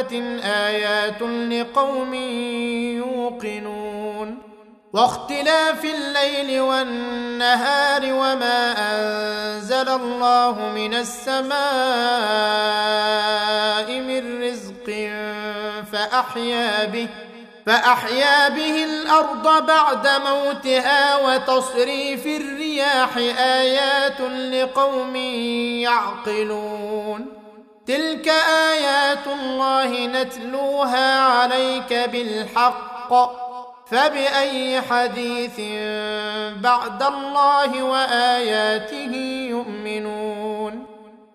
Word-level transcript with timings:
دابه 0.00 0.40
آيات 0.44 1.22
لقوم 1.22 2.14
يوقنون 2.94 4.38
واختلاف 4.92 5.84
الليل 5.84 6.60
والنهار 6.60 8.02
وما 8.04 8.74
أنزل 8.78 9.88
الله 9.88 10.72
من 10.74 10.94
السماء 10.94 11.50
من 14.00 14.42
رزق 14.42 15.10
فأحيا 15.92 16.84
به 16.84 17.08
فأحيا 17.66 18.48
به 18.48 18.84
الأرض 18.84 19.66
بعد 19.66 20.08
موتها 20.08 21.16
وتصريف 21.16 22.26
الرياح 22.26 23.16
آيات 23.38 24.20
لقوم 24.52 25.16
يعقلون 25.86 27.39
تلك 27.90 28.28
ايات 28.28 29.26
الله 29.26 30.06
نتلوها 30.06 31.20
عليك 31.20 31.92
بالحق 31.92 33.12
فباي 33.86 34.80
حديث 34.80 35.60
بعد 36.60 37.02
الله 37.02 37.82
واياته 37.82 39.14
يؤمنون 39.50 40.86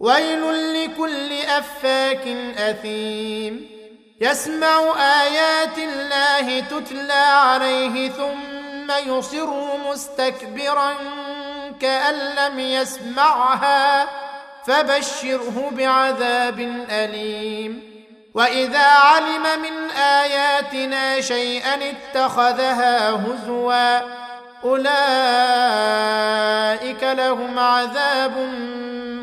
ويل 0.00 0.42
لكل 0.74 1.32
افاك 1.32 2.28
اثيم 2.58 3.68
يسمع 4.20 4.94
ايات 5.22 5.78
الله 5.78 6.60
تتلى 6.60 7.12
عليه 7.12 8.08
ثم 8.08 8.92
يصر 9.06 9.76
مستكبرا 9.90 10.94
كان 11.80 12.14
لم 12.14 12.58
يسمعها 12.58 14.21
فبشره 14.66 15.70
بعذاب 15.72 16.60
أليم. 16.90 17.92
وإذا 18.34 18.86
علم 18.86 19.62
من 19.62 19.90
آياتنا 19.90 21.20
شيئا 21.20 21.78
اتخذها 21.90 23.10
هزوا 23.10 24.00
أولئك 24.64 24.92
لهم 27.02 27.58
عذاب 27.58 28.36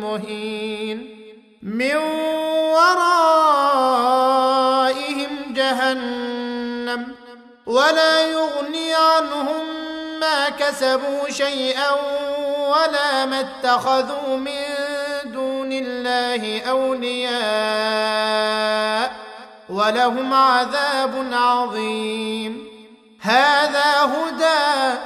مهين. 0.00 1.16
من 1.62 1.96
ورائهم 2.76 3.96
جهنم 5.50 7.14
ولا 7.66 8.26
يغني 8.26 8.94
عنهم 8.94 9.66
ما 10.20 10.48
كسبوا 10.48 11.30
شيئا 11.30 11.90
ولا 12.68 13.26
ما 13.26 13.40
اتخذوا 13.40 14.36
من 14.36 14.65
الله 15.78 16.60
أولياء 16.60 17.36
ولهم 19.68 20.34
عذاب 20.34 21.26
عظيم. 21.32 22.68
هذا 23.20 24.02
هدى 24.02 24.98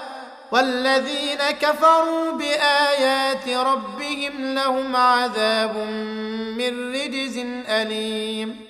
والذين 0.53 1.39
كفروا 1.61 2.33
بآيات 2.33 3.49
ربهم 3.49 4.55
لهم 4.55 4.97
عذاب 4.97 5.77
من 6.57 6.95
رجز 6.95 7.39
أليم. 7.69 8.70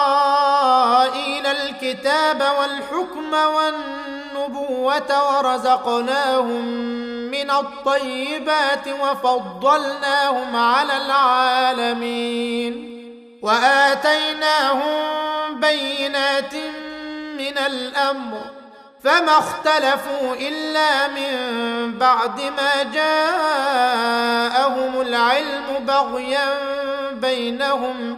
الكتاب 1.83 2.43
والحكم 2.59 3.33
والنبوة 3.33 5.37
ورزقناهم 5.37 6.65
من 7.31 7.51
الطيبات 7.51 8.87
وفضلناهم 8.87 10.55
على 10.55 10.97
العالمين 11.05 12.91
وآتيناهم 13.41 15.01
بينات 15.59 16.53
من 17.37 17.57
الأمر 17.57 18.41
فما 19.03 19.37
اختلفوا 19.37 20.35
إلا 20.35 21.07
من 21.07 21.31
بعد 21.97 22.41
ما 22.41 22.83
جاءهم 22.93 25.01
العلم 25.01 25.85
بغيا 25.87 26.53
بينهم 27.11 28.17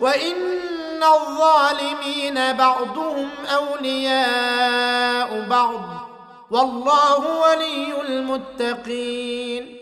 وان 0.00 1.02
الظالمين 1.02 2.52
بعضهم 2.52 3.28
اولياء 3.58 5.40
بعض 5.50 6.10
والله 6.50 7.18
ولي 7.18 8.00
المتقين 8.08 9.76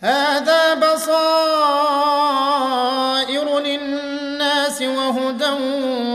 هذا 0.00 0.74
بصائر 0.74 1.10
للناس 3.58 4.82
وهدى 4.82 5.50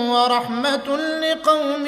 ورحمه 0.09 0.97
لقوم 0.97 1.87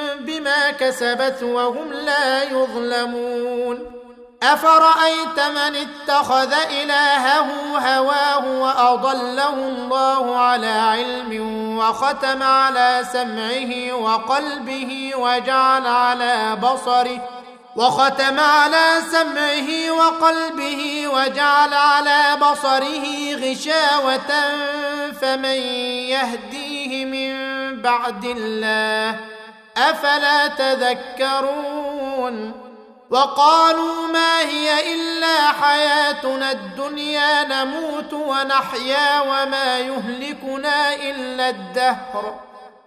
بما 0.25 0.71
كسبت 0.71 1.43
وهم 1.43 1.93
لا 1.93 2.43
يظلمون. 2.43 4.01
أفرأيت 4.43 5.39
من 5.39 5.75
اتخذ 5.75 6.53
إلهه 6.53 7.77
هواه 7.77 8.61
وأضله 8.61 9.53
الله 9.53 10.37
على 10.37 10.67
علم 10.67 11.77
وختم 11.77 12.43
على 12.43 13.01
سمعه 13.13 13.93
وقلبه 13.93 15.11
وجعل 15.15 15.87
على 15.87 16.55
بصره 16.55 17.29
وختم 17.75 18.39
على 18.39 19.01
سمعه 19.11 19.91
وقلبه 19.91 21.07
وجعل 21.07 21.73
على 21.73 22.37
بصره 22.41 23.35
غشاوة 23.35 24.31
فمن 25.21 25.59
يهديه 26.09 27.05
من 27.05 27.31
بعد 27.81 28.25
الله 28.25 29.19
أفلا 29.77 30.47
تذكرون 30.47 31.91
وقالوا 33.09 34.07
ما 34.07 34.39
هي 34.39 34.93
إلا 34.93 35.51
حياتنا 35.51 36.51
الدنيا 36.51 37.43
نموت 37.43 38.13
ونحيا 38.13 39.21
وما 39.21 39.79
يهلكنا 39.79 40.95
إلا 40.95 41.49
الدهر 41.49 42.39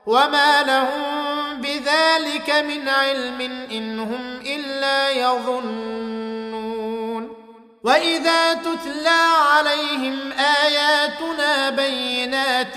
وما 0.07 0.63
لهم 0.63 1.61
بذلك 1.61 2.51
من 2.51 2.89
علم 2.89 3.41
إن 3.71 3.99
هم 4.01 4.41
إلا 4.47 5.11
يظنون 5.11 6.45
وإذا 7.85 8.55
تتلى 8.55 9.23
عليهم 9.53 10.33
آياتنا 10.33 11.71
بينات 11.71 12.77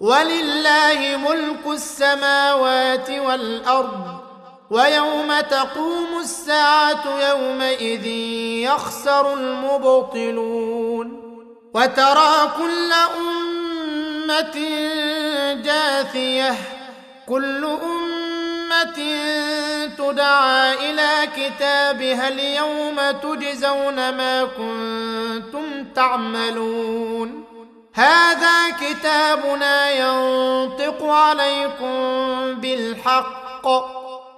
ولله 0.00 1.16
ملك 1.16 1.66
السماوات 1.66 3.10
والأرض 3.10 4.18
ويوم 4.70 5.40
تقوم 5.40 6.20
الساعة 6.20 7.28
يومئذ 7.28 8.06
يخسر 8.66 9.34
المبطلون 9.34 11.08
وترى 11.74 12.52
كل 12.56 12.92
أمة 13.18 14.58
جاثية 15.64 16.54
كل 17.28 17.64
أمة 17.64 18.98
تدعى 19.98 20.90
إلى 20.90 21.28
كتابها 21.36 22.28
اليوم 22.28 22.96
تجزون 23.10 23.94
ما 23.94 24.44
كنتم 24.44 25.84
تعملون. 25.94 27.47
هذا 27.98 28.70
كتابنا 28.70 29.90
ينطق 29.90 31.04
عليكم 31.04 31.94
بالحق. 32.54 33.66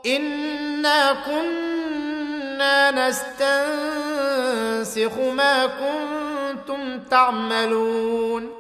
إنا 0.06 1.12
كنا 1.12 3.08
نستنسخ 3.08 5.18
ما 5.18 5.66
كنتم 5.66 7.00
تعملون. 7.10 8.50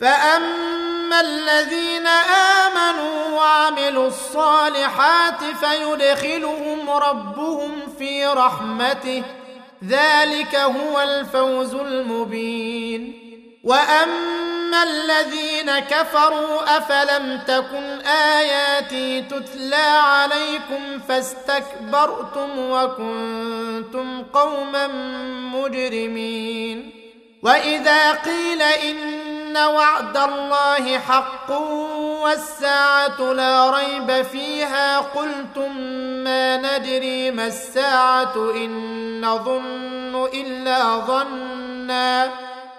فأما 0.00 1.20
الذين 1.20 2.06
آمنوا 2.66 3.36
وعملوا 3.36 4.08
الصالحات 4.08 5.44
فيدخلهم 5.60 6.90
ربهم 6.90 7.72
في 7.98 8.26
رحمته. 8.26 9.22
ذلك 9.88 10.56
هو 10.56 11.00
الفوز 11.00 11.74
المبين. 11.74 13.25
واما 13.66 14.82
الذين 14.82 15.78
كفروا 15.78 16.78
افلم 16.78 17.40
تكن 17.46 18.00
اياتي 18.06 19.22
تتلى 19.22 19.76
عليكم 19.76 20.98
فاستكبرتم 21.08 22.58
وكنتم 22.58 24.22
قوما 24.22 24.86
مجرمين 25.54 26.90
واذا 27.42 28.12
قيل 28.12 28.62
ان 28.62 29.56
وعد 29.56 30.16
الله 30.16 30.98
حق 30.98 31.50
والساعة 32.22 33.32
لا 33.32 33.70
ريب 33.70 34.22
فيها 34.22 34.98
قلتم 34.98 35.76
ما 36.24 36.56
ندري 36.56 37.30
ما 37.30 37.46
الساعة 37.46 38.34
ان 38.36 39.20
نظن 39.20 40.28
الا 40.34 40.96
ظنا 40.96 42.30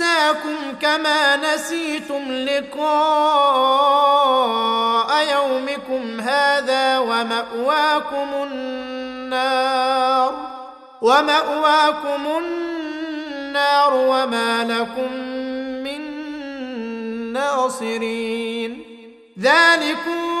ننساكم 0.00 0.56
كما 0.82 1.36
نسيتم 1.36 2.32
لقاء 2.32 2.80
يومكم 5.32 6.20
هذا 6.20 6.98
ومأواكم 6.98 8.28
النار 8.42 10.34
ومأواكم 11.02 12.26
النار 12.38 13.94
وما 13.94 14.64
لكم 14.64 15.30
ناصرين. 17.32 18.84
ذلكم 19.40 20.40